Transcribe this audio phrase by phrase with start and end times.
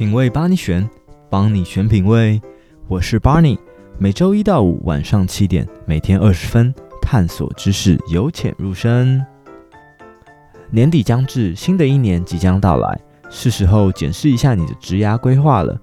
[0.00, 0.88] 品味帮你选，
[1.28, 2.40] 帮你选品味。
[2.88, 3.58] 我是 Barney，
[3.98, 9.22] 每周一到五晚上七点，每天二十分，探索知识，由浅入深。
[10.70, 15.78] 年底将至，新的一年即将到来，是时候检视一下你的职涯规划了。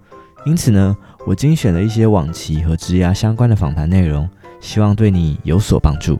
[0.47, 0.97] 因此呢，
[1.27, 4.27] 我精选了一些往期和职涯相关的访谈内容，
[4.59, 6.20] 希望对你有所帮助。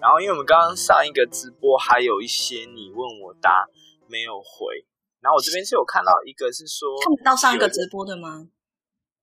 [0.00, 3.66] 然后，因为我们刚刚上一个直播，还有一些你问我答
[4.08, 4.86] 没有回。
[5.20, 8.48] 然后我这边是有看到一个是说看不到上一个直播的吗？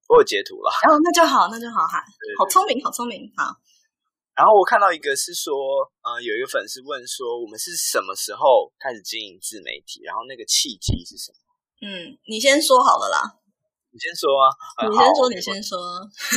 [0.07, 0.71] 我有截图了。
[0.87, 1.99] 哦，那就好，那就好哈。
[2.39, 3.57] 好聪明，好聪明，好。
[4.37, 5.51] 然后我看到一个是说，
[5.99, 9.99] 呃，有一个粉丝问说，我们是什么时候开始经营自媒体？
[10.05, 11.37] 然后那个契机是什么？
[11.81, 13.35] 嗯，你先说好了啦。
[13.91, 14.47] 你先说啊。
[14.87, 15.75] 你先说，你先说。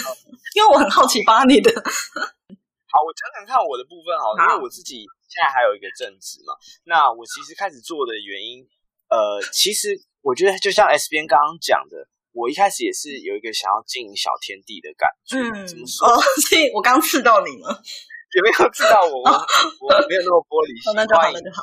[0.56, 1.70] 因为我很好奇巴尼的。
[1.78, 6.56] 好，我讲讲看我的部分好，好，因为我自己现在还有一个正职嘛。
[6.90, 8.66] 那我其实开始做的原因。
[9.10, 15.34] 呃，其实我觉得就像 S 边刚刚讲的，我一开始也是有一个想要经营小天地的感觉。
[15.34, 16.06] 嗯，怎么说？
[16.06, 16.14] 哦，
[16.46, 19.34] 所以我刚刺到你了，也没有刺到我，哦、
[19.82, 20.94] 我我没有那么玻璃心。
[20.94, 21.58] 那就好，那就好。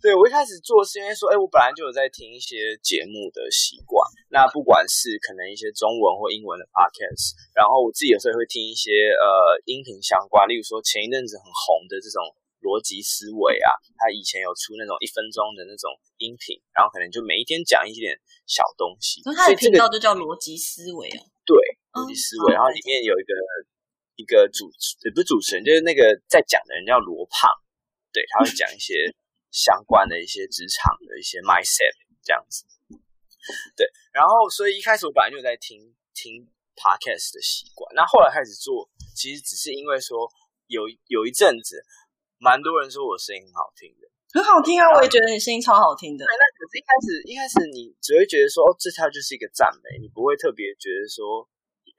[0.00, 4.00] 对，我一开始做是因为说，哎，我本来就有在听一些节目的习惯。
[4.32, 12.24] 那不管是可能一些中文或英文的 podcast，然后我自己有时候也会听一些呃音频相关，例如说前一阵子很红的这种。
[12.60, 15.88] 逻辑思维啊，他以前有出那种一分钟的那种
[16.20, 18.12] 音频，然后可能就每一天讲一点
[18.44, 19.24] 小东西。
[19.24, 21.24] 那他的频道就叫逻辑思维哦。
[21.48, 21.56] 对，
[21.96, 22.52] 逻辑思维。
[22.52, 23.32] 然后里面有一个
[24.20, 27.48] 一个主持，也不是主持人，就是那个在讲的人叫罗胖。
[28.12, 29.08] 对，他会讲一些
[29.50, 32.68] 相关的一些职场的一些 mindset 这样子。
[33.74, 35.80] 对，然后所以一开始我本来就在听
[36.12, 36.44] 听
[36.76, 38.84] podcast 的习惯，那后来开始做，
[39.16, 40.28] 其实只是因为说
[40.68, 41.80] 有有一阵子。
[42.40, 44.88] 蛮多人说我声音很好听的，很好听啊！
[44.96, 46.24] 我也觉得你声音超好听的。
[46.24, 51.44] 对，那可是一开始一开始你只会觉得说，哦，这它就是一个赞美，你不会特别觉得说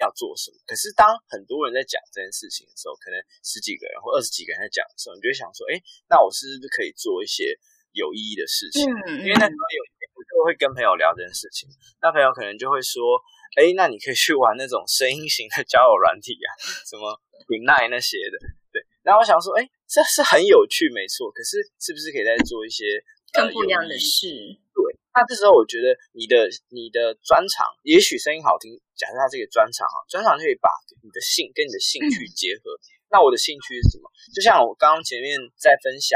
[0.01, 0.57] 要做什么。
[0.65, 5.77] 可是当很多人在讲这件事情的时候，可能十几个人或二十几个人在讲的时候，你就会想说，哎，
[6.09, 7.53] 那我是不是可以做一些
[7.93, 8.89] 有意义的事情？
[8.89, 9.79] 嗯，因为那时候有
[10.17, 11.69] 我就会跟朋友聊这件事情，
[12.01, 13.21] 那朋友可能就会说，
[13.61, 16.49] 哎，那你可以去玩那种声音型的交友软体啊，
[16.89, 17.13] 什么
[17.45, 18.57] Goodnight 那些的。
[19.01, 19.69] 对，然后我想说，哎。
[19.91, 21.27] 这是很有趣，没错。
[21.35, 23.03] 可是，是不是可以再做一些
[23.35, 24.31] 更不一样的事？
[24.71, 24.79] 对，
[25.11, 28.71] 那这时候我觉得你的你的专长，也许声音好听。
[28.95, 30.71] 假设他这个专长啊，专长可以把
[31.03, 32.71] 你的兴跟你的兴趣结合。
[32.71, 32.87] 嗯。
[33.11, 34.07] 那我的兴趣是什么？
[34.31, 36.15] 就像我刚刚前面在分享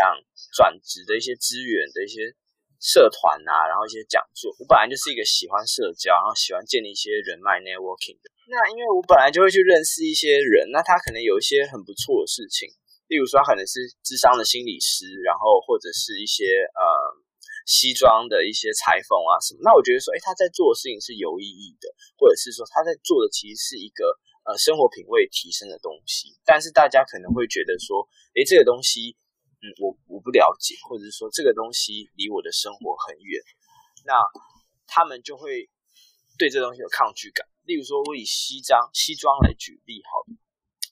[0.55, 2.31] 转职的一些资源的一些
[2.79, 4.53] 社团啊，然后一些讲座。
[4.59, 8.31] 我本来就是一个喜欢社交，然后喜欢建立一些人脉 networking 的。
[8.47, 12.69] 那因为我本来就会去认识一些人，那他可能有一些很不错的事情。
[13.07, 16.81] 例如说，他可能是智商的心理师，然后或者是一些呃
[17.65, 19.61] 西装的一些裁缝啊什么。
[19.61, 21.85] 那我觉得说，哎，他在做的事情是有意义的，
[22.17, 24.17] 或者是说他在做的其实是一个
[24.49, 26.33] 呃生活品味提升的东西。
[26.45, 29.13] 但是大家可能会觉得说，哎，这个东西，
[29.81, 33.41] 我我不了解，或者是说这个东西离我的生活很远，
[34.05, 34.13] 那
[34.87, 35.69] 他们就会
[36.37, 37.47] 对这东西有抗拒感。
[37.63, 40.37] 例如说，我以西装西装来举例，好了。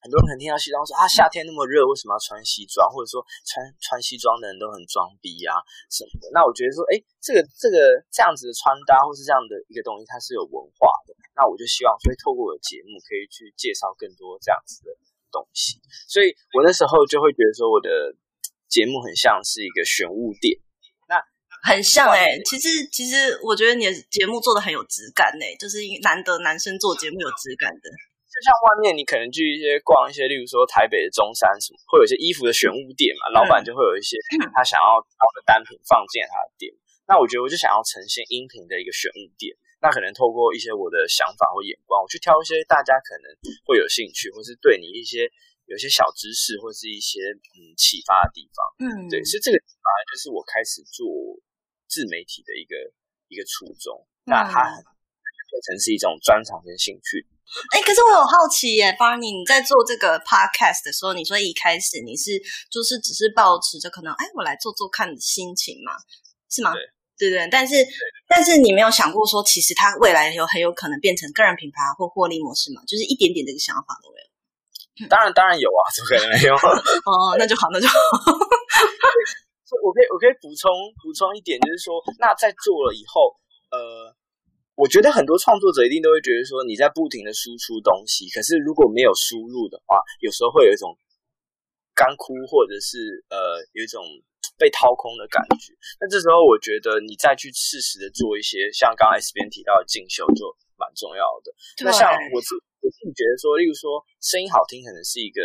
[0.03, 2.83] 很多人可能听到西装说啊，夏天那么热，为什么要穿西装？
[2.91, 5.55] 或者说穿穿西装的人都很装逼啊
[5.87, 6.27] 什么的。
[6.35, 11.15] 那我觉得说，哎，这个这个这样子的穿搭，或是这样的一个东西，它是有文化的。
[11.39, 14.91] 那我就希望，所以透过我的节目，可以去介绍更多这样子的
[15.31, 15.79] 东西。
[16.11, 18.11] 所以我那时候就会觉得说，我的
[18.73, 20.57] 节目很像是一个选物店。
[21.05, 21.21] 那
[21.61, 27.85] 很像哎、欸，其实其实我觉得你的节目做的很有质感哎、欸，就是难得男生做节目有质感的。
[28.33, 34.17] 就像外面，你可能去一些逛一些，例如说台北的中山什么，会有一些衣服的选物店嘛，老板就会有一些
[34.57, 36.73] 他想要好的单品放进他的店。
[37.05, 39.53] 那我觉得我就想要呈现音频的一个选物店，
[39.85, 43.29] 那可能透过一些我的想法或眼光，我去挑一些大家可能
[43.69, 45.29] 会有兴趣，或是对你一些
[45.65, 47.19] 有一些小知识或是一些
[47.55, 48.57] 嗯启发的地方。
[48.83, 51.07] 嗯，对，所以这个反而就是我开始做
[51.87, 52.75] 自媒体的一个
[53.27, 54.05] 一个初衷。
[54.25, 57.27] 那它变成是一种专长跟兴趣。
[57.75, 65.91] 哎，可是我有好奇耶，Barney，你在做这个 podcast 的时候，你说一开始你是就是只是保持着可能哎，我来做做看的心情嘛，
[66.49, 66.73] 是吗？
[67.17, 67.47] 对，对对。
[67.51, 67.85] 但是
[68.27, 72.81] 但是你没有想过说，其实它未来有很有可能变成个人品牌或获利模式嘛？
[72.87, 74.32] 就是一点点这个想法都没有。
[75.09, 76.53] 当然，当然有啊，怎么可能没有？
[77.09, 77.95] 哦，那就好，那就好。
[79.81, 80.69] 我可以，我可以补充
[81.01, 83.35] 补充一点，就是说，那在做了以后，
[83.71, 84.15] 呃。
[84.75, 90.97] 我觉得很多创作者一定都会觉得说，你在不停的输出东西，可是如果没有输入的话，有时候会有一种
[91.93, 94.01] 干枯，或者是呃有一种
[94.57, 95.77] 被掏空的感觉。
[96.01, 100.49] 那这时候我觉得你再去适时的做一些像刚刚 S 边提到的进修，就
[100.83, 101.55] 蛮重要的。
[101.87, 105.39] 那像我自我自己觉得说，例如说声音好听可能是一个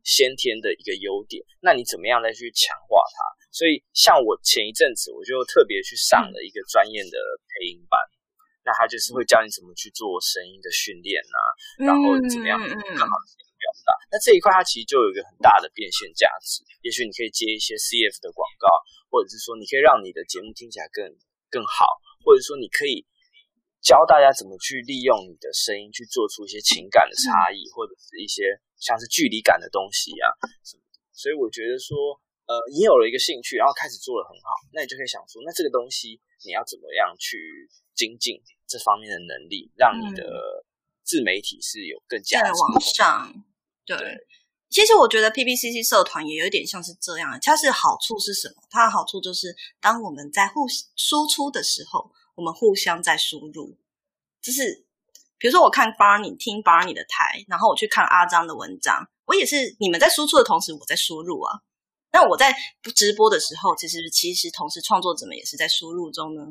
[0.00, 3.16] 先天的一个优点，那你怎么样再去强化它？
[3.52, 7.16] 所以像我前一阵子我就特别去上了一个专业的
[7.52, 8.00] 配音班。
[8.00, 8.16] 嗯
[8.62, 13.90] 那他就是会教你怎么去做声音的训练呐，然后怎么样更好的表达。
[14.06, 16.62] 那这一块它其实就有一个很大的变现价值。
[16.86, 18.70] 也许你可以接一些 CF 的广告，
[19.10, 21.02] 或者是说你可以让你的节目听起来更
[21.50, 23.02] 更好，或者说你可以
[23.82, 28.46] 教大家怎么去利用你的声音去做出一些情感的差异，嗯、或者是一些
[28.78, 30.30] 像是距离感的东西啊
[30.62, 31.02] 什么的。
[31.12, 31.98] 所以我觉得说，
[32.46, 37.36] 呃，你有了一个兴趣，然后开始做的很好，那你就可以想说，那这个东西你要怎么样去
[37.94, 40.64] 精进这方面的能力，让你的
[41.02, 43.34] 自媒体是有更加的往上。
[43.84, 44.26] 对，对
[44.70, 47.36] 其实我觉得 PPCC 社团也有点像是这样。
[47.42, 48.62] 它是好处是什么？
[48.70, 53.76] 它的好处就是，当我们在互输出的时候，我们互相在输入。
[54.40, 54.84] 就是
[55.38, 61.60] 比如说，我看 Barney 听 Barney 的台，然后我去看阿张的文章，我也是你们在输出的同时，我在输入啊。
[62.12, 62.54] 那我在
[62.94, 66.46] 直播的时候，其实其实同时创作者们也是在输入中呢。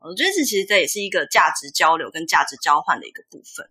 [0.00, 3.68] 我觉得这其实这也是一个价值交流跟价值交换的一个部分。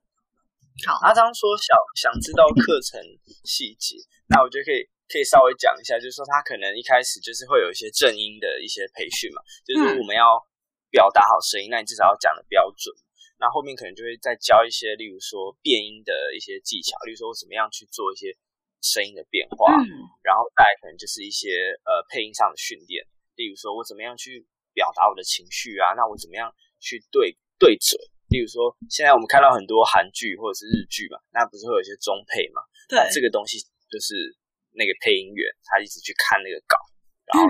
[0.85, 2.99] 好，阿张说想想知道课程
[3.45, 3.95] 细节，
[4.27, 10.45] 那我觉得可以可以稍微讲一下，就是说他可能一开始就是会有一些正音的一些培训嘛，就是我们要
[10.97, 12.89] 表达好声音，那你至少要讲的标准。
[13.37, 18.33] 那后面可能就会再教一些，例如说变音的一些技巧，例如说我怎么样去做一些
[18.81, 19.85] 声音的变化，嗯
[20.25, 21.53] 然后再可能就是一些
[21.85, 23.05] 呃配音上的训练，
[23.37, 24.49] 例如说我怎么样去。
[24.77, 27.97] 表达我的情绪啊，那我怎么样去对对准？
[28.29, 32.61] 例如说，现在我们看到很多韩剧或者是日剧嘛，那不是会有一些中配嘛？
[32.85, 33.57] 对，这个东西
[33.89, 34.13] 就是
[34.77, 36.77] 那个配音员他一直去看那个稿，
[37.25, 37.49] 然后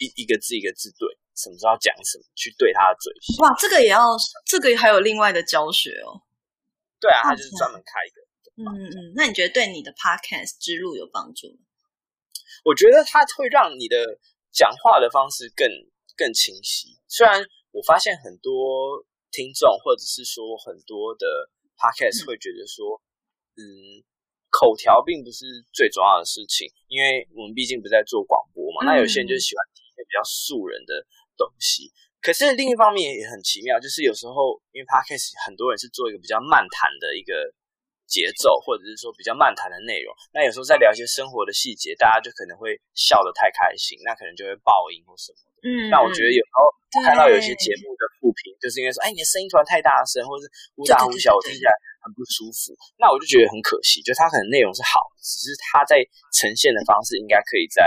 [0.00, 1.04] 一、嗯、一个字一个字对，
[1.42, 3.34] 什么时候要讲什么，去对他的嘴型。
[3.42, 4.14] 哇，这个也要，
[4.46, 6.22] 这个还有另外的教学哦。
[7.00, 8.22] 对啊，他就是专门开一个。
[8.62, 11.58] 嗯嗯，那你觉得对你的 podcast 之路有帮助吗？
[12.64, 13.98] 我觉得它会让你的
[14.52, 15.66] 讲话的方式更。
[16.14, 17.00] 更清晰。
[17.08, 17.42] 虽然
[17.72, 19.02] 我发现很多
[19.32, 21.26] 听众，或者是说很多的
[21.74, 23.00] podcast 会觉得说，
[23.56, 24.04] 嗯，
[24.50, 28.84] 口条并不是最重要的事情，因为我们毕竟不在做广播嘛。
[28.84, 31.00] 那有些人就喜欢听一些比较素人的
[31.36, 31.92] 东西。
[32.22, 37.34] 可是另一方面也很奇妙，就是有时候因为 podcast 很多人是做一个比较漫谈的一个
[38.06, 40.14] 节奏，或者是说比较漫谈的内容。
[40.30, 45.66] 那有时候在聊一些生活的细节，大家就可能会笑得太开心，那可能就会爆音或什么的。
[45.66, 51.74] 嗯，那我觉得有时候看到有一些节目的负评，就是因为说，哎，你的声音突然太大声，或者是忽大忽小，我听起来
[52.06, 52.70] 很不舒服。
[53.02, 55.98] 那我就觉得很可惜，就它可能内容是好，只是它在
[56.38, 57.82] 呈现的方式应该可以在。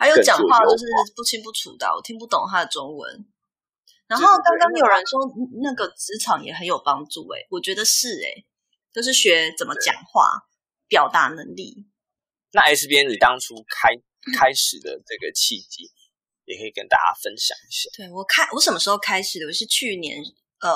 [0.00, 3.26] 还有讲话就是不清不楚的，我听不懂他的中文。
[4.06, 5.20] 然后刚刚有人说
[5.62, 8.42] 那个职场也很有帮助，哎，我觉得是哎，
[8.94, 10.48] 就是学怎么讲话，
[10.88, 11.86] 表达能力。
[12.52, 13.90] 那 S B N，你当初开
[14.36, 15.92] 开始的这个契机？
[16.46, 17.88] 也可以跟大家分享一下。
[17.96, 19.46] 对，我开，我什么时候开始的？
[19.46, 20.18] 我是去年
[20.60, 20.68] 呃，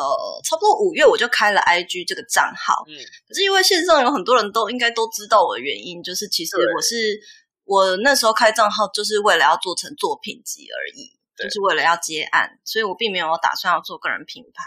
[0.44, 2.84] 差不多五月我就开了 IG 这个账号。
[2.86, 2.94] 嗯，
[3.26, 7.22] 可是因为线上有很多人都应该都知道我的原因，就是其实我是对
[7.64, 14.64] 我那时候开账号就是为了要做成作品集而已，就是为了要接案，所以我并没有打算要做个人品牌。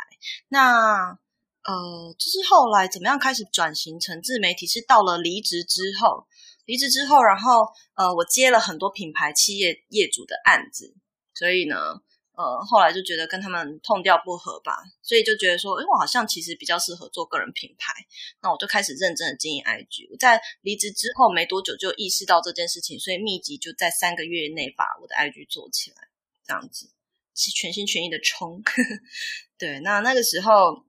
[0.48, 1.18] 那
[1.64, 6.28] 呃，就是后来怎么样开始转型成自媒体，是到了离职之后。
[6.66, 10.94] 离职之后，然后呃，我接了很多品牌企业业主的案子，
[11.34, 12.02] 所以呢，
[12.38, 17.92] 呃，后来就觉得跟他们痛调不合吧，所以就觉得说，哎，我好像其实比较适合做个人品牌，
[18.44, 20.08] 那我就开始认真的经营 IG。
[20.12, 25.98] 我在离职之后没多久就意识到这件事情，所以密集就在三个月内把我的 IG 做起来，
[26.46, 26.92] 这样子
[27.36, 28.62] 是全心全意的冲。
[29.58, 30.86] 对，那那个时候。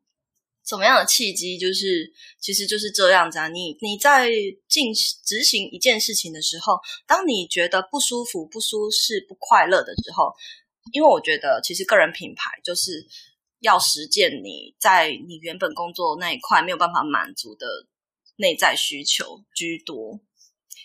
[0.69, 1.57] 什么样的契机？
[1.57, 3.49] 就是其实就是这样子啊。
[3.49, 4.29] 你你在
[4.69, 10.35] 进执行一件事情的时候，当你觉得不舒服、不舒适、不快乐的时候，
[10.93, 13.07] 因为我觉得其实个人品牌就是
[13.61, 17.67] 要实践你在你原本工作那一块没有办法满足的
[18.37, 20.21] 内在需求居多。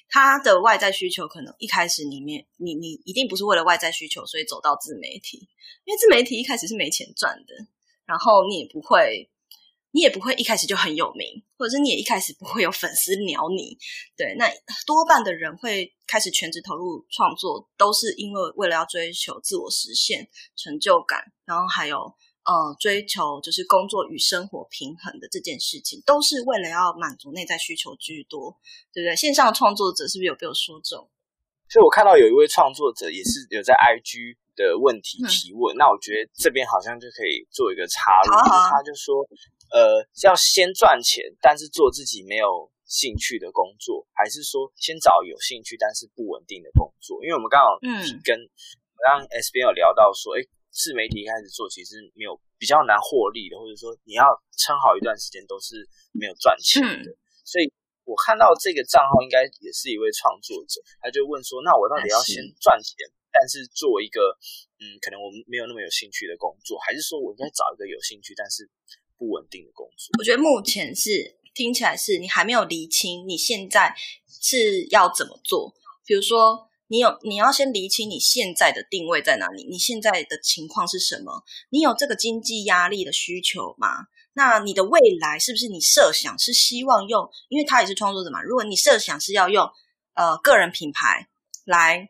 [0.09, 5.47] 他的外在需求可能一开始里面，你你一定不是为了外在需求，所以走到自媒体，
[5.85, 7.53] 因为自媒体一开始是没钱赚的，
[8.05, 9.29] 然后你也不会。
[9.93, 13.77] 你也不会一开始就很有名，或者是你也一开始不会有粉丝鸟你。
[14.17, 14.49] 对，那
[14.87, 21.99] 多半的人会开始全职投入创作，都是因为为了要追求自我实现、成就感，然后还有
[22.43, 28.57] 呃追求就是工作与生活平衡的这件事情，都是为了要满足内在需求居多，
[28.91, 29.15] 对不对？
[29.15, 31.07] 线上创作者是不是有被我说中？
[31.69, 39.25] 所以我看到有一位创作者也是有在 IG 的问题提问，嗯、那我觉得这边好像就可以做一个插入，好好他就说，
[39.73, 47.17] 呃，要先赚钱，但是做自己没有兴趣的工作，还是说先找有兴趣但是不稳定的工作？
[47.25, 47.89] 因为我们刚好嗯
[48.23, 48.37] 跟
[49.01, 54.23] 刚刚 S B 有聊到说，哎，自媒体一开始做其实没有比较难获利的，或者说你要
[54.55, 55.81] 撑好一段时间都是
[56.13, 57.73] 没有赚钱的，嗯、所以。
[58.03, 62.99] 我看到这个账号应该也是一位创作者，他就问说：“那我到底要先赚钱，
[63.31, 64.35] 但是做一个
[64.75, 68.67] 嗯，可能我们没有那么有兴趣的工作，还是说我应该找一个有兴趣但是
[69.23, 73.95] 不稳定的工作？”我觉得目前是听起来是你还没有厘清你现在
[74.27, 75.73] 是要怎么做。
[76.05, 81.43] 比如说，你有你要先厘清你现在的定位在哪里，你现在的情况是什么？
[81.69, 84.07] 你有这个经济压力的需求吗？
[84.33, 87.29] 那你的未来是不是你设想是希望用？
[87.49, 88.41] 因为他也是创作者嘛。
[88.43, 89.69] 如果你设想是要用
[90.15, 91.29] 呃个人品牌
[91.65, 92.09] 来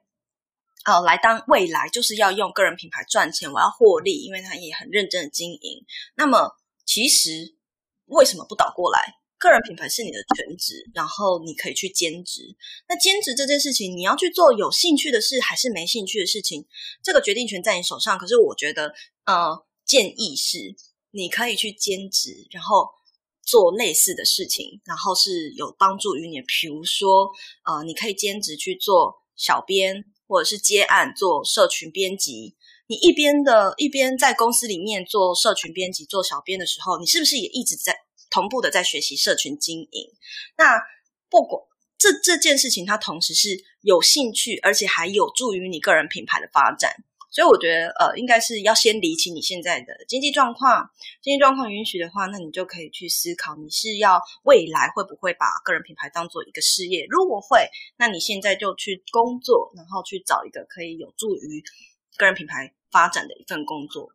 [0.85, 5.85] 呃来当未来，就是要用个人品牌赚钱，我要获利，因为他也很认真的经营。
[6.15, 7.55] 那么其实
[8.05, 9.15] 为什么不倒过来？
[9.37, 12.55] 个人品牌是你的全职，然后你可以去兼职。
[12.87, 16.65] 那兼职这件事情，你要去做有兴趣的事还是没兴趣的事情？
[17.03, 18.17] 这个决定权在你手上。
[18.17, 18.93] 可是我觉得
[19.25, 20.75] 呃建议是。
[21.15, 22.87] 你可以去兼职，然后
[23.43, 26.41] 做类似的事情，然后是有帮助于你。
[26.41, 27.29] 比如说，
[27.65, 32.55] 呃，你可以兼职去做小编，或者是接案做社群编辑。
[32.87, 37.95] 你一边的一边在公司里面做社群编辑、做小编的时候，你是不是也一直在
[38.29, 40.09] 同步的在学习社群经营？
[40.57, 40.81] 那
[41.29, 41.61] 不管
[41.97, 46.93] 这这件事情，它同时是有兴趣，而且还有助于你个人品牌的发展。
[47.31, 50.87] 所以我觉得，呃，应该是要先理清你现在的经济状况，
[51.19, 57.07] 经济状况允许的话，那你就可以去思考，你是要未来会不会把个人品牌当做一个事业？
[57.09, 61.63] 如果会，那你现在就去工作，然后去找一个可以有助于
[62.17, 64.13] 个人品牌发展的一份工作。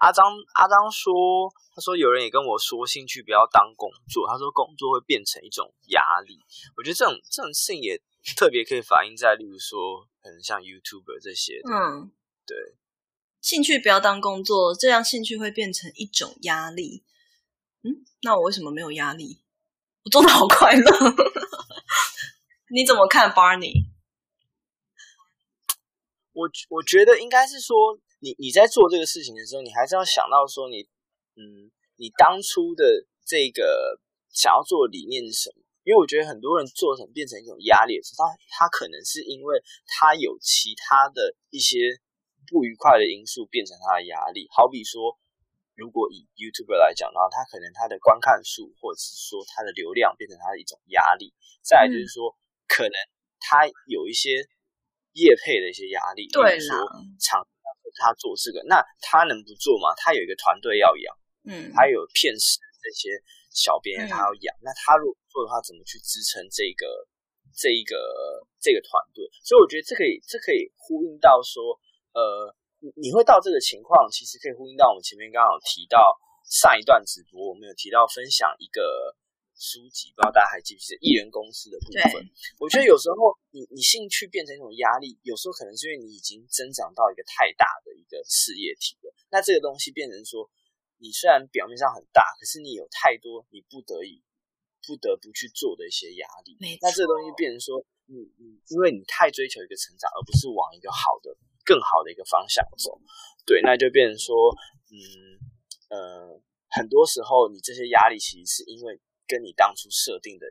[0.00, 6.38] 阿张阿张说，他说有人也跟我说，兴趣不要当工作，他说工作会变成一种压力。
[6.76, 8.00] 我觉得这种这种事情也
[8.36, 12.12] 特别可以反映在，例如说，可能像 YouTuber 这些，嗯。
[12.46, 12.56] 对，
[13.42, 17.04] 兴趣不要当工作，这样兴趣会变成一种压力。
[17.82, 19.42] 嗯，那我为什么没有压力？
[20.04, 21.14] 我做的好快乐。
[22.72, 23.84] 你怎么看，Barney？
[26.38, 32.84] 我我觉得应该是说，你你在做这个事情的时候，你还是要想到说你，你嗯，你当初的
[33.26, 33.98] 这个
[34.30, 35.62] 想要做的理念是什么？
[35.82, 41.98] 因为我觉得很多人做成变成一种压力的时候，他他可能是因为他有其他的一些。
[42.50, 45.20] 不愉快的因素变成他的压力，好比说，
[45.76, 51.34] 如果以 YouTuber 来讲的话，他可能他的观看数或者是说他的流量变成他的一种压力。
[51.60, 52.96] 再来就是说，嗯、可能
[53.38, 54.48] 他有一些
[55.18, 56.86] 业配的一些压力，对啦，比如说
[57.18, 57.42] 厂
[57.98, 59.90] 他做这个，那他能不做吗？
[59.98, 61.10] 他有一个团队要养，
[61.50, 63.10] 嗯，还有片师这些
[63.50, 66.86] 小编他要养，嗯、那他如果做的话，怎么去支撑这个
[67.50, 67.98] 这一个
[68.62, 69.26] 这个团队？
[69.42, 71.74] 所以我觉得这可以这可以呼应到说。
[72.14, 79.14] 呃，你你会到这个情况，其实可以呼应到我们前面刚好提到上一段直播，我们有提到分享一个
[79.58, 82.24] 书籍，不知道大家还记不记得艺人公司的部分？
[82.58, 83.16] 我觉得有时候
[83.50, 89.12] 你你兴趣变成一种压力，有时候可能是因为你已经增长到一个太大的一个事业体了。
[89.30, 90.48] 那这个东西变成说，
[90.98, 94.22] 你虽然表面上很大，可是你有太多你不得已
[94.86, 96.56] 不得不去做的一些压力。
[96.80, 101.36] 那这个东西变成说，你你因为你太追求一个成长，而不是往一个好的。
[101.68, 102.98] 更好的一个方向走，
[103.44, 104.34] 对，那就变成说，
[104.88, 104.96] 嗯，
[105.90, 110.46] 呃，很多时候你这些压力其实是因为跟你当初设定的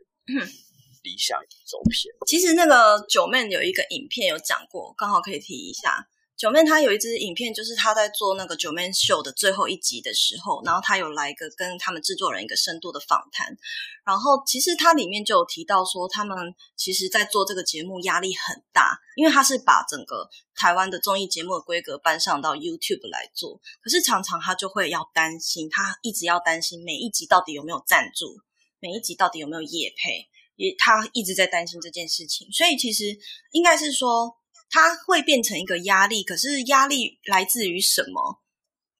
[1.04, 2.14] 理想走偏。
[2.28, 6.08] 其实那个九妹有一个影片有讲过，刚好可以提一下。
[6.38, 13.58] 九妹她有一支影片，就是她在做那个九妹秀的最后一集的时候，然后她有来一个跟他们制作人一个深度的访谈。
[14.06, 16.38] 然后其实它里面就有提到说，他们
[16.76, 28.40] 其实在做这个节目压力很大，因为他是把整个台湾的综艺节目的规格搬上到 YouTube 来做，可是常常他就会要担心，他一直要担心每一集到底有没有赞助，
[28.80, 32.52] 每一集到底有没有夜配，也他一直在担心这件事情。
[32.52, 33.18] 所以其实
[33.52, 34.38] 应该是说。
[34.70, 38.42] 他会变成一个压力，可是压力来自于什么？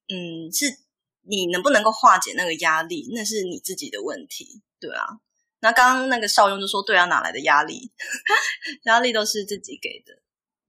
[0.08, 0.80] 嗯，是
[1.24, 5.20] 你能不能够化解那个压力，那是你自己的问题，对啊。
[5.60, 7.92] 那刚刚那个少庸就说：“对啊，哪来的压力？
[8.86, 10.14] 压力都是自己给的。”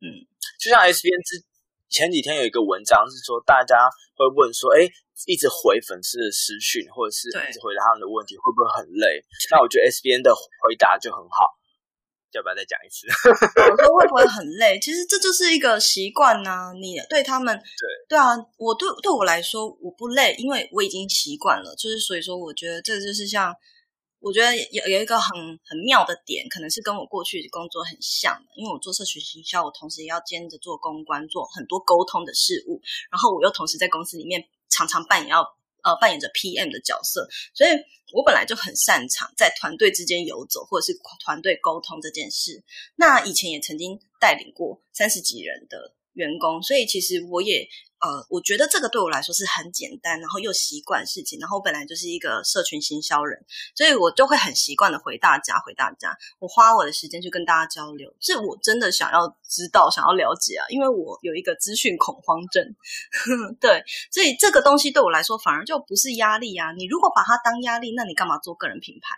[0.02, 0.26] 嗯，
[0.58, 1.44] 就像 S 编之
[1.88, 4.88] 前几天有一个文章是说，大家会问说，哎，
[5.26, 9.24] 一直回粉丝的私讯，或者是一直回答他们的问题，会不会很累？
[9.50, 11.56] 那我觉得 S B N 的回答就很好，
[12.32, 13.08] 要不要再讲一次？
[13.64, 14.78] 我说会不会很累？
[14.78, 16.72] 其实这就是一个习惯呐、啊。
[16.72, 21.74] 你对他们，对对啊，我对对我来说我不累，因为我已经习惯了。
[21.76, 23.54] 就是所以说，我觉得这就是像。
[24.20, 35.42] 我觉得有有一个很很妙的点，可能是跟我过去的工作很像的，因为我做社群行销，我同时也要兼着做公关，做很多沟通的事物，然后我又同时在公司里面常常扮演要
[35.82, 37.70] 呃扮演着 PM 的角色，所以
[38.12, 42.64] 我本来就很擅长在团队之间游走，或者是团队沟通这件事。
[42.96, 47.68] 那以前也曾经带领过三十几人的员工，所以其实我也。
[48.00, 51.40] 呃，我觉得这个对我来说是很简单，然后又习惯事情。
[51.40, 56.16] 然后我本来就是一个社群行销人，所以我就会很习惯的回大家，回大家。
[56.38, 62.64] 我花我的时间去跟大家交流，是我真的想要知道、想要了解啊，因为我有一个资讯恐慌症。
[63.60, 66.70] 对，所以这个东西对我来说反而就不是压力啊。
[66.70, 69.16] 你如果把它当压力，那你干嘛做个人品牌？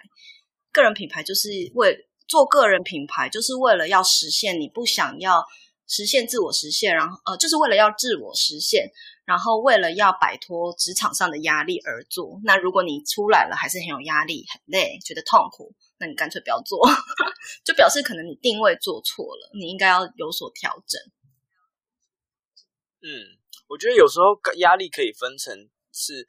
[0.72, 5.46] 个人品牌就是为做个人品牌，就是为了要实现你不想要。
[5.90, 8.90] 实现自我实现，然后呃，就是为了要自我实现，
[9.24, 12.40] 然后为了要摆脱职场上的压力而做。
[12.44, 16.78] 那如果你出来了还是很有压力、很累、觉得痛苦，那你干脆不要做，
[17.66, 21.00] 就表示可能你定位做错了，你应该要有所调整。
[23.02, 26.28] 嗯，我觉得有时候压力可以分成是。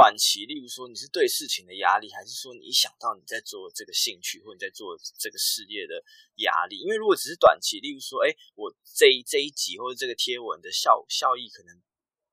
[0.00, 6.02] 短期，例如说你是对事情的压力，还是说你一想到你在做这个兴趣或你在做这个事业的
[6.36, 6.78] 压力？
[6.78, 11.76] 因为如果只是短期，例如说，哎，我这一这一集或者这个贴文的效效益可能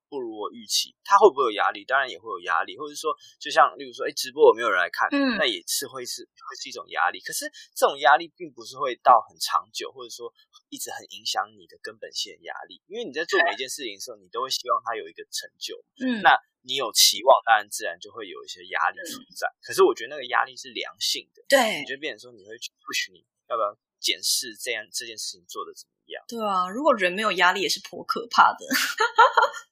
[0.08, 1.84] 不如我预期，它会不会有压力？
[1.84, 5.06] 当然也会有压力，或者说，就像例如说，哎，直播我没有人来看？
[5.12, 7.20] 嗯，那也是会是会是一种压力。
[7.20, 7.44] 可是
[7.76, 10.32] 这种压力并不是会到很长久，或者说
[10.68, 12.82] 一直很影响你的根本性的压力。
[12.86, 15.76] 因为你在做每一件事情的时候，你都会希望它有一个成就。
[16.00, 16.36] 嗯，那。
[16.62, 19.46] 你有期望，当然自然就会有一些压力存在。
[19.46, 26.22] 嗯、可是我觉得那个压力是良性的，对，你就变成说你会去 push 你要不要检视这样这件事情做的怎么样？
[26.28, 28.66] 对啊，如果人没有压力也是颇可怕的。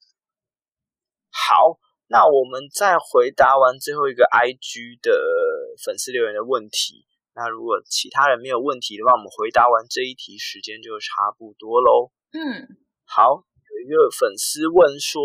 [1.28, 7.04] 好，那我们再回答完最后一个 IG 的粉丝留言的问题。
[7.36, 12.10] 那如果其他人没有问题的话，我们回答完这一题，时间就差不多喽。
[12.32, 12.66] 嗯，
[13.04, 13.44] 好。
[13.68, 15.20] 有一个粉丝问说，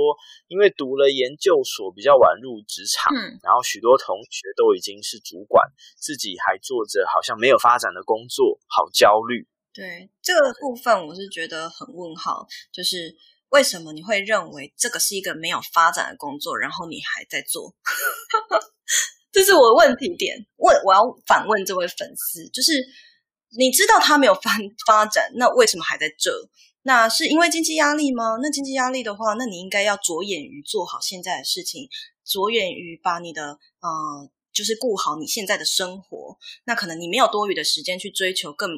[0.48, 9.48] 因为读了研究所比较晚入职场，嗯，然后许多同学都已经是主管，自己还做着好像没有发展的工作，好焦虑。
[9.74, 13.16] 对，这个部分，我是觉得很问号，就是
[13.52, 17.74] 为什么你会认为这个是一个没有发展的工作，然后你还在做？
[19.32, 20.46] 这是我的问题点。
[20.58, 22.86] 问，我要反问这位粉丝，就是
[23.58, 24.52] 你知道他没有发
[24.86, 26.50] 发展，那为什么还在这？
[26.84, 28.38] 那是因为经济压力吗？
[28.42, 31.88] 那经济压力的话，那你应该要着眼于做好现在的事情，
[32.26, 36.38] 着眼于把你的呃，就是顾好你现在的生活。
[36.66, 38.70] 那可能你没有多余的时间去追求更。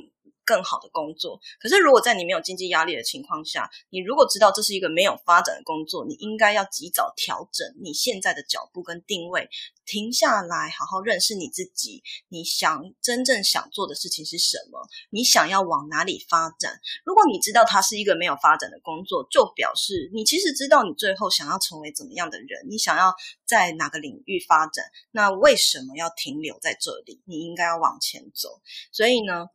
[0.45, 9.49] 更好的工作，可是如果在你没有经济压力的情况下，你如果知道这是一个没有发展的工作，你应该要及早调整你现在的脚步跟定位，
[9.85, 12.03] 停下来好好认识你自己。
[12.29, 14.87] 你想真正想做的事情是什么？
[15.09, 16.79] 你想要往哪里发展？
[17.05, 23.13] 如果你知道它是一个没有发展的工作，就表示你其实知道你最后想要成为怎么样的人，你想要
[23.45, 24.85] 在哪个领域发展。
[25.11, 27.21] 那为什么要停留在这里？
[27.25, 28.61] 你应该要往前走。
[28.91, 29.47] 所以呢，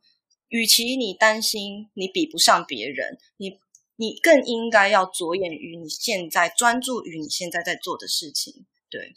[0.49, 3.59] 与其你担心你比不上别人，你
[3.95, 8.65] 你更应该要着眼于你现在，专注于你现在在做的事情。
[8.89, 9.13] 对，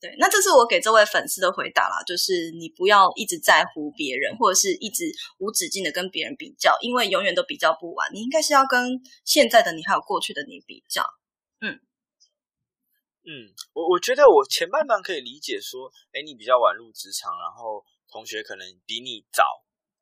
[0.00, 8.12] 对，那这是我给这位粉丝的回答啦，就是你不要一直在乎别人，或者是一直无止境的跟别人比较，因为永远都比较不完。
[8.12, 11.04] 你应该是要跟现在的你还有过去的你比较。
[11.60, 11.80] 嗯
[13.24, 19.44] 嗯，我我觉得我前半段可以理解说，诶，你比较晚入职场，然后同学可能比你早。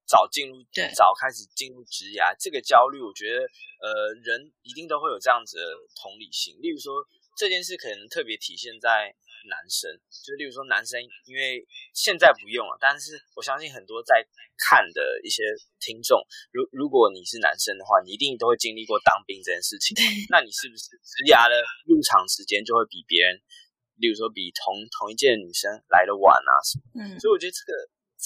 [0.07, 3.43] 早进入，对，早开始进入职涯，这个焦虑，我觉得，
[3.83, 5.65] 呃，人一定都会有这样子的
[6.01, 6.55] 同理心。
[6.63, 7.03] 例如说，
[7.37, 9.11] 这件事可能特别体现在
[9.51, 9.91] 男生，
[10.23, 14.23] 就例如说，男生因为现在不用了，但是我相信很多在
[14.57, 15.43] 看的一些
[15.81, 16.23] 听众，
[16.55, 19.99] 如如果你是男生的话，你一定都会经历过当兵这件事情。
[20.31, 23.43] 那你是不是职涯的入场时间就会比别人，
[23.99, 27.03] 例如说比同同一届的女生来的晚啊什么？
[27.03, 27.75] 嗯，所以我觉得这个。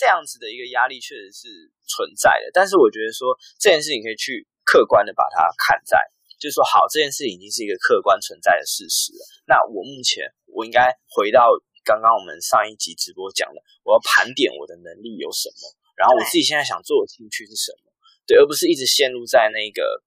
[0.01, 6.01] 这样子的一个压力确实是存在的，但是我觉得说这件事情可以去客观的把它看在，
[6.41, 9.21] 就是说好，这件事情已经是一个客观存在的事实了。
[9.45, 11.53] 那我目前我应该回到
[11.85, 15.69] 刚刚我们上一集直播讲的，我要盘点我的能力有什么，
[16.01, 17.93] 然后我自己现在想做的兴趣是什么，
[18.25, 20.01] 对，而不是一直陷入在那个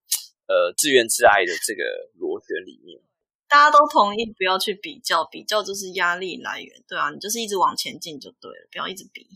[0.50, 2.98] 呃自怨自艾的这个螺旋里面。
[3.46, 9.28] 大家都同意不要去比较，比较就是压力来源，对啊，你就是一直往前进就对了，不要一直比。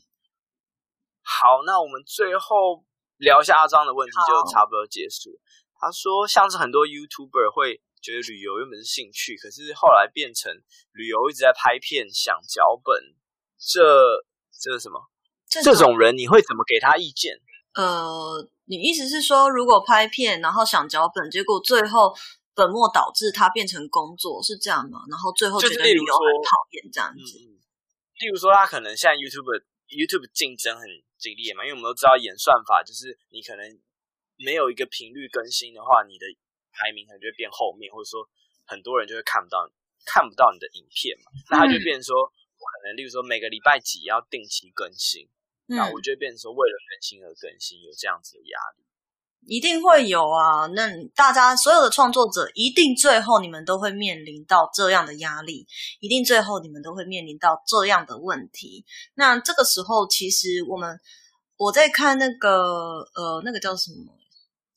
[1.28, 2.86] 好，那我们最后
[3.18, 5.38] 聊一下阿张的问题，就差不多结束。
[5.76, 10.50] 他说，像是很多 YouTuber 会觉得旅游原本是兴趣，可是后来变成
[10.94, 12.96] 旅游一直在拍片想脚本，
[13.60, 13.84] 这
[14.58, 15.12] 这是什么？
[15.50, 17.38] 这种，人你会怎么给他意见？
[17.76, 22.16] 呃，你意思是说，如果拍片然后想脚本，结果最后
[22.56, 25.02] 本末导致，他变成工作是这样吗？
[25.12, 27.38] 然后最后觉得旅游很讨厌这样子。
[27.38, 27.60] 嗯，
[28.20, 30.84] 例如说，他可能现在 YouTube YouTube 竞争很
[31.18, 33.66] 激烈嘛，因为我们都知道演算法，就是你可能
[34.38, 36.26] 没有一个频率更新的话，你的
[36.72, 38.28] 排名可能就会变后面，或者说
[38.66, 39.70] 很多人就会看不到
[40.06, 41.32] 看不到你的影片嘛。
[41.50, 45.28] 那他就变成说，可能例如说每个礼拜几要定期更新，
[45.66, 48.86] 那我就会变成说为了更新而更新，有这样子的压力。
[49.48, 50.68] 一定会有啊！
[50.76, 55.66] 那大家所有的创作者，一定最后你们都会面临到这样的压力，
[56.02, 58.86] 一定最后你们都会面临到这样的问题。
[59.16, 61.00] 那这个时候，其实我们
[61.56, 64.14] 我在看那个呃，那个叫什么？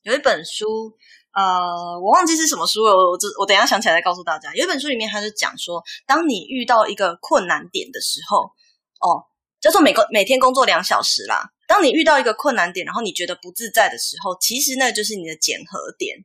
[0.03, 0.93] 有一本书，
[1.33, 2.93] 呃，我忘记是什么书了。
[2.93, 4.53] 我这我等一下想起来再告诉大家。
[4.55, 8.45] 有一本书里面，它是讲说，当你遇到一个困难点的时候，
[9.01, 9.27] 哦，
[9.59, 11.51] 叫做每个每天工作两小时啦。
[11.71, 16.17] 当你遇到一个困难点，然后你觉得不自在的时候，其实那就是你的检核点。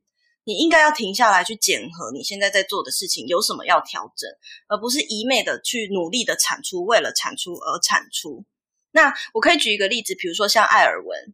[0.43, 4.29] 你应该要停下来去检核你现在在做的事情有什么要调整，
[4.67, 8.45] 而不是一昧的去努力的产出，为了产出而产出。
[8.91, 11.33] 那我可以举一个例子，比如说像艾尔文，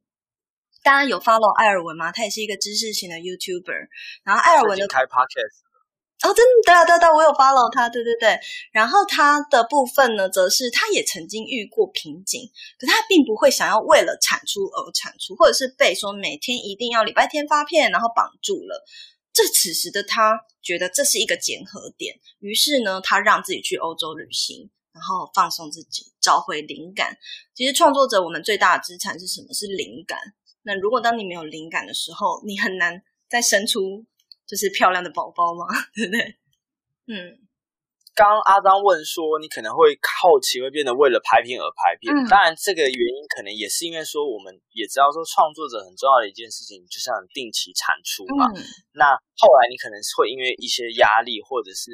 [0.82, 2.12] 大家有 follow 艾尔文吗？
[2.12, 3.88] 他也是一个知识型的 YouTuber，
[4.24, 5.71] 然后艾尔文的开 Podcast。
[6.22, 8.38] 哦，真的，对啊，对对，我有 follow 他，对对对。
[8.70, 18.84] 然后他的部分呢，则是他也曾经遇过瓶颈，可他并不会想要为了产出而产出，或者是被说每天一定要礼拜天发片，然后绑住了。
[19.32, 27.16] 这此时的他觉得这是一个检核点，于是呢，他让自己去欧洲旅行，然后放松自己，找回灵感。
[27.54, 29.52] 其实创作者我们最大的资产是什么？
[29.52, 30.18] 是灵感。
[30.62, 34.04] 那如果当你没有灵感的时候，你很难再生出。
[34.46, 35.66] 就是漂亮的宝宝吗？
[35.94, 36.20] 对不对？
[37.08, 37.38] 嗯，
[38.14, 42.14] 刚刚阿张问说，你可能会好奇会变得为了拍片而拍片。
[42.14, 48.46] 嗯、当然，这个原因可能也是因为说，我们也知道说，创作者很重要的一件事情，就像定期产出嘛。
[48.54, 51.90] 嗯、那后来你可能是会因为一些压力或者是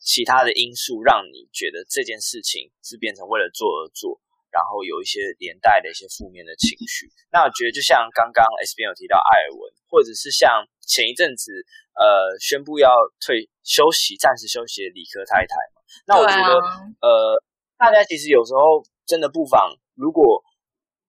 [0.00, 4.20] 其他的因素，让你觉得这件事情是变成为了做而做。
[4.54, 11.50] 然后有一些连带的一些负面的情绪，那我觉得就像刚刚 S 编有提到艾尔文，或者是像前一阵子
[11.98, 12.86] 呃宣布要
[13.18, 17.42] 退休息、暂时休息的理科太太嘛，那我觉得、啊、呃
[17.76, 20.44] 大家其实有时候真的不妨，如果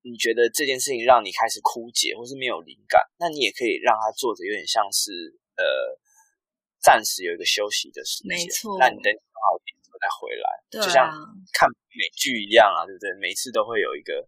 [0.01, 5.63] 你觉得这件事情让你开始枯竭或是没有灵感，那你也可以让他做着有点像是呃
[6.81, 9.13] 暂时有一个休息的时间，没错，那你等。
[10.05, 11.09] 再回来，对啊，就像
[11.51, 13.09] 看美剧一样啊，对不对？
[13.19, 14.27] 每次都会有一个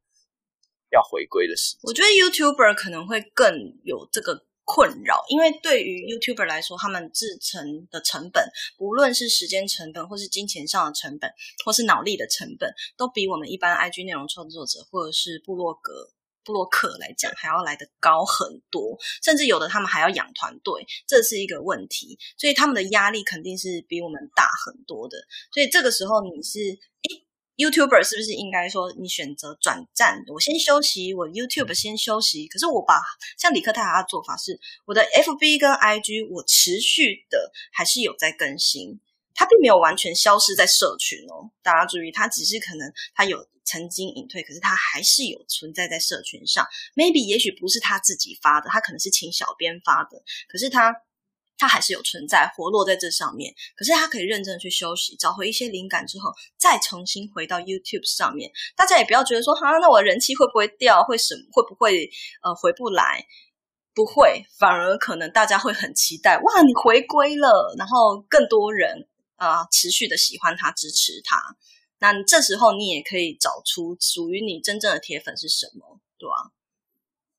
[0.89, 1.81] 要回归的时间。
[1.83, 11.31] 我觉得 YouTuber 可能会更有这个困扰，因为对于 YouTuber 来说，他们制成的成本，不论是时间成本，或是金钱上的成本，
[11.63, 16.09] 或是脑力的成本，都比我们一般 IG 内容创作者或者是部落格。
[16.47, 25.17] 布洛克来讲还要来得高很多，甚至有的他们还要养团队，这是一个问题，所以他们的压力肯定是比我们大很多的。
[25.51, 27.25] 所以这个时候你是诶
[27.57, 30.23] YouTuber 是不是应该说你选择转战？
[30.33, 32.47] 我先休息，我 YouTube 先休息。
[32.47, 33.01] 可是我把
[33.37, 39.01] 像李克泰他的做法是，我的 FB 跟 IG 我持续的还是有在更新，
[39.35, 41.51] 他并没有完全消失在社群哦。
[41.61, 43.45] 大家注意，他只是可能他有。
[43.67, 46.65] 曾经隐退，可是他还是有存在在社群上。
[46.95, 50.23] Maybe 也许不是他自己发的，他可能是请小编发的。
[50.47, 50.95] 可是他
[51.57, 53.53] 他还是有存在，活络在这上面。
[53.75, 58.49] 可是他可以认真去休息，找回一些灵感之后，再重新回到 YouTube 上面。
[58.75, 61.03] 大家也不要觉得说，哈，那我人气会不会掉？
[61.03, 61.35] 会什？
[61.51, 62.09] 会不会
[62.43, 63.25] 呃回不来？
[63.93, 66.37] 不会，反而可能大家会很期待。
[66.37, 71.41] 哇，你回归了，然后更多人啊、持续的喜欢他，支持他。
[71.99, 76.51] 那你这时候你也可以找出属于你真正的铁粉是什么，对吧？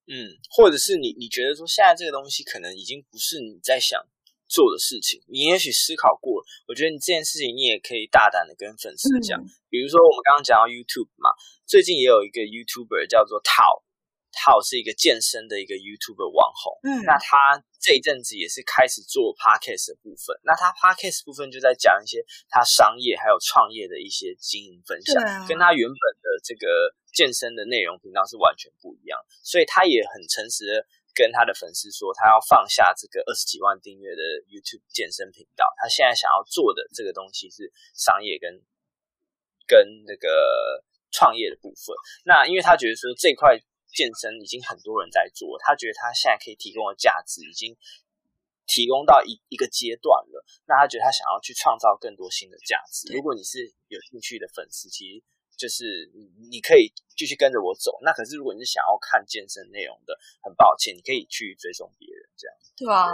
[0.07, 4.01] 嗯，或者是你你觉得说现在这个东西可能已经不是你在想
[4.49, 11.31] 做的事情，你也许思考过，我觉得你这件事情你也可以大胆的跟粉丝讲，嗯、比如说我们刚刚讲到 YouTube 嘛，
[11.67, 13.83] 最近也有一个 YouTuber 叫做 Tao。
[14.39, 20.39] 他是一个健身的一个 YouTuber 网红，嗯，那他这一阵子也是开始做 Podcast 的部分。
[20.45, 29.19] 那他 Podcast 部分就在讲一些他商业还有创业的一些经营分享，啊、跟他原本的这个健身的内容频道是完全不一样。
[29.43, 38.63] 所以他也很诚实的跟他的粉丝说，他要放下这个二十几万订阅的 YouTube 健身频道，他现在想要做的这个东西是商业跟
[39.67, 41.95] 跟那个创业的部分。
[42.25, 43.59] 那因为他觉得说这块
[43.93, 47.77] 健身已经很多人在做，他觉得他现在可以提供的价值已经
[48.67, 50.45] 提供到一一个阶段了。
[50.67, 53.13] 那他觉得他想要去创造更多新的价值。
[53.13, 55.23] 如果你是有兴趣的粉丝，其实
[55.57, 57.99] 就是你你可以继续跟着我走。
[58.03, 62.57] 那可是如果你是想要看健身内容的，很抱歉，你可以去追踪别人这样。
[62.77, 63.09] 对啊，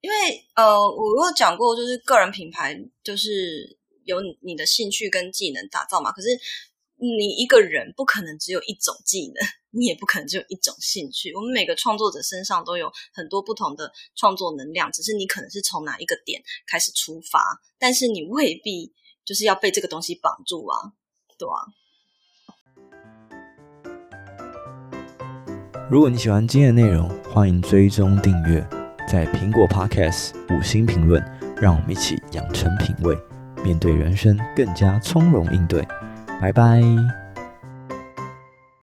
[0.00, 6.12] 对，因为呃，我有讲过，就是个人品牌就是有你的兴趣跟技能打造嘛。
[6.12, 6.28] 可是
[6.94, 9.34] 你一个人不可能只有一种技能。
[9.76, 11.34] 你也不可能只有一种兴趣。
[11.34, 20.92] 我们每个创作者身上都有很多不同的创作能量，只是你可能是从哪一个点开始出发，但是你未必就是要被这个东西绑住啊，
[21.38, 21.66] 对啊。
[25.90, 28.66] 如果你喜欢今天的内容，欢迎追踪订阅，
[29.08, 31.22] 在苹果 Podcast 五星评论，
[31.60, 33.16] 让我们一起养成品味，
[33.62, 35.86] 面对人生更加从容应对。
[36.40, 37.25] 拜拜。